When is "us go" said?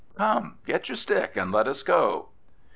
1.67-2.29